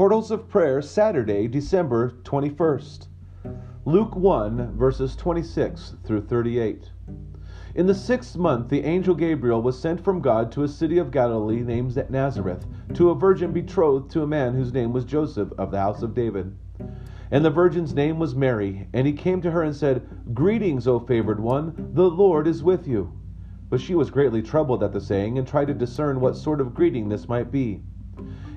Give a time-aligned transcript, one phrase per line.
[0.00, 3.08] Portals of Prayer, Saturday, December 21st.
[3.84, 6.90] Luke 1, verses 26 through 38.
[7.74, 11.10] In the sixth month, the angel Gabriel was sent from God to a city of
[11.10, 12.64] Galilee named Nazareth,
[12.94, 16.14] to a virgin betrothed to a man whose name was Joseph of the house of
[16.14, 16.56] David.
[17.30, 18.88] And the virgin's name was Mary.
[18.94, 22.88] And he came to her and said, Greetings, O favored one, the Lord is with
[22.88, 23.12] you.
[23.68, 26.72] But she was greatly troubled at the saying, and tried to discern what sort of
[26.72, 27.82] greeting this might be.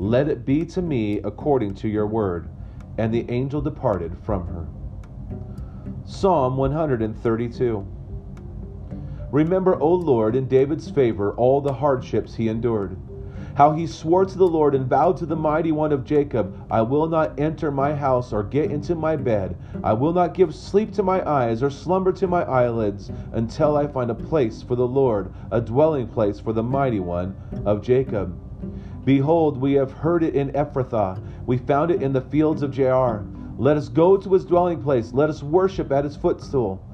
[0.00, 2.50] Let it be to me according to your word.
[2.98, 4.68] And the angel departed from her.
[6.04, 7.84] Psalm 132.
[9.32, 12.96] Remember, O Lord, in David's favor, all the hardships he endured.
[13.56, 16.82] How he swore to the Lord and vowed to the mighty one of Jacob, I
[16.82, 19.56] will not enter my house or get into my bed.
[19.82, 23.88] I will not give sleep to my eyes or slumber to my eyelids until I
[23.88, 27.34] find a place for the Lord, a dwelling place for the mighty one
[27.66, 28.38] of Jacob.
[29.08, 31.18] Behold, we have heard it in Ephrathah.
[31.46, 33.24] We found it in the fields of Jaar.
[33.56, 35.14] Let us go to his dwelling place.
[35.14, 36.84] Let us worship at his footstool.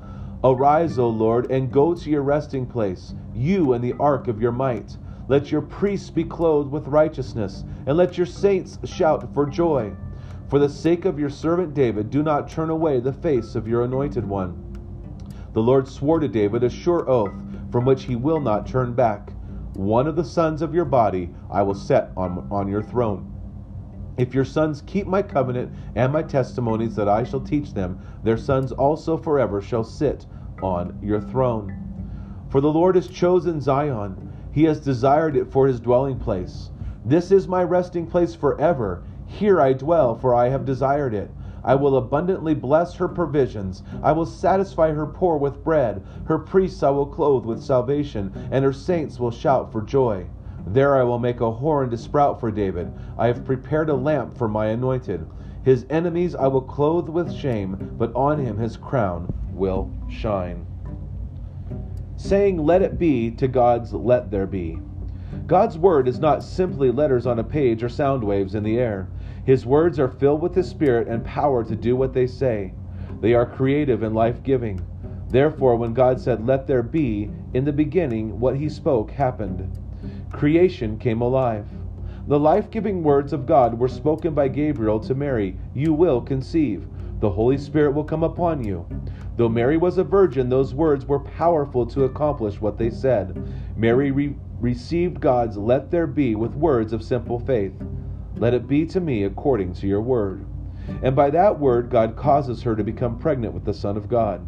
[0.45, 4.53] Arise, O Lord, and go to your resting place, you and the ark of your
[4.53, 4.97] might.
[5.27, 9.93] Let your priests be clothed with righteousness, and let your saints shout for joy.
[10.47, 13.83] For the sake of your servant David, do not turn away the face of your
[13.83, 14.55] anointed one.
[15.53, 17.35] The Lord swore to David a sure oath,
[17.73, 19.33] from which he will not turn back.
[19.75, 23.31] One of the sons of your body I will set on, on your throne.
[24.17, 28.37] If your sons keep my covenant and my testimonies that I shall teach them, their
[28.37, 30.27] sons also forever shall sit
[30.63, 31.75] on your throne.
[32.49, 36.71] For the Lord has chosen Zion, he has desired it for his dwelling place.
[37.05, 39.03] This is my resting place forever.
[39.27, 41.33] Here I dwell, for I have desired it.
[41.65, 43.83] I will abundantly bless her provisions.
[44.03, 46.05] I will satisfy her poor with bread.
[46.27, 50.27] Her priests I will clothe with salvation, and her saints will shout for joy.
[50.67, 52.93] There I will make a horn to sprout for David.
[53.19, 55.27] I have prepared a lamp for my anointed.
[55.63, 60.67] His enemies I will clothe with shame, but on him his crown will shine.
[62.17, 64.79] Saying, Let it be, to God's Let there be.
[65.47, 69.09] God's word is not simply letters on a page or sound waves in the air.
[69.45, 72.73] His words are filled with His Spirit and power to do what they say.
[73.21, 74.81] They are creative and life giving.
[75.29, 79.79] Therefore, when God said, Let there be, in the beginning, what He spoke happened.
[80.31, 81.67] Creation came alive.
[82.27, 86.87] The life giving words of God were spoken by Gabriel to Mary You will conceive.
[87.21, 88.87] The Holy Spirit will come upon you.
[89.37, 93.53] Though Mary was a virgin, those words were powerful to accomplish what they said.
[93.77, 97.75] Mary re- received God's let there be with words of simple faith.
[98.37, 100.47] Let it be to me according to your word.
[101.03, 104.47] And by that word, God causes her to become pregnant with the Son of God.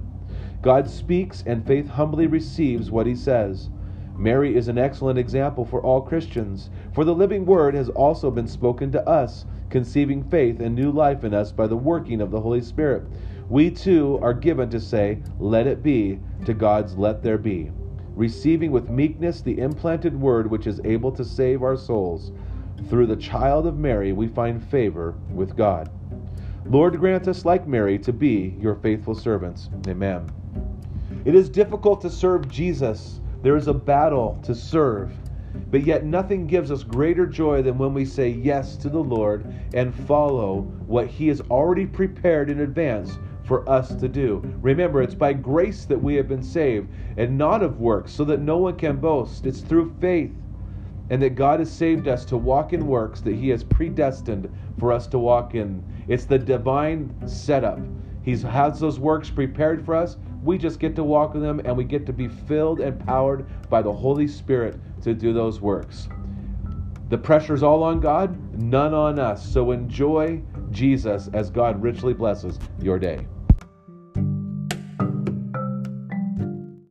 [0.63, 3.71] God speaks, and faith humbly receives what he says.
[4.19, 8.49] Mary is an excellent example for all Christians, for the living word has also been
[8.49, 12.41] spoken to us, conceiving faith and new life in us by the working of the
[12.41, 13.07] Holy Spirit.
[13.49, 17.71] We too are given to say, Let it be, to God's let there be,
[18.15, 22.33] receiving with meekness the implanted word which is able to save our souls.
[22.89, 25.91] Through the child of Mary, we find favor with God.
[26.65, 29.71] Lord, grant us, like Mary, to be your faithful servants.
[29.87, 30.31] Amen.
[31.25, 35.13] It is difficult to serve Jesus there is a battle to serve.
[35.71, 39.47] But yet, nothing gives us greater joy than when we say yes to the Lord
[39.73, 44.43] and follow what He has already prepared in advance for us to do.
[44.61, 48.41] Remember, it's by grace that we have been saved and not of works, so that
[48.41, 49.47] no one can boast.
[49.47, 50.35] It's through faith
[51.11, 54.93] and that God has saved us to walk in works that He has predestined for
[54.93, 55.85] us to walk in.
[56.09, 57.79] It's the divine setup.
[58.23, 60.17] He has those works prepared for us.
[60.43, 63.47] We just get to walk with Him and we get to be filled and powered
[63.69, 66.09] by the Holy Spirit to do those works.
[67.09, 69.49] The pressure's all on God, none on us.
[69.49, 70.43] So enjoy
[70.73, 73.27] Jesus as God richly blesses your day.